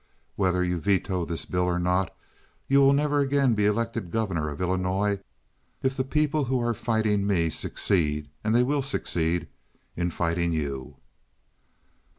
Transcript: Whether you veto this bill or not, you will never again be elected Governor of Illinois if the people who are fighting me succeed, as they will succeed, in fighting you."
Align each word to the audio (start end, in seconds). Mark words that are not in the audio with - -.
Whether 0.35 0.63
you 0.63 0.79
veto 0.79 1.25
this 1.25 1.45
bill 1.45 1.65
or 1.65 1.77
not, 1.77 2.11
you 2.67 2.81
will 2.81 2.91
never 2.91 3.19
again 3.19 3.53
be 3.53 3.67
elected 3.67 4.09
Governor 4.09 4.49
of 4.49 4.59
Illinois 4.59 5.19
if 5.83 5.95
the 5.95 6.03
people 6.03 6.45
who 6.45 6.59
are 6.59 6.73
fighting 6.73 7.27
me 7.27 7.51
succeed, 7.51 8.27
as 8.43 8.51
they 8.51 8.63
will 8.63 8.81
succeed, 8.81 9.47
in 9.95 10.09
fighting 10.09 10.53
you." 10.53 10.97